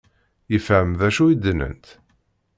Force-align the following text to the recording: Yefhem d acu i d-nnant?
Yefhem 0.51 0.89
d 0.99 1.01
acu 1.07 1.23
i 1.27 1.35
d-nnant? 1.35 1.85